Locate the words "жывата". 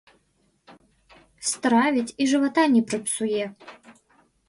2.35-2.67